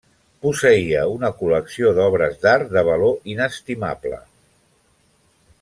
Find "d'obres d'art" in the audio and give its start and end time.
1.99-2.73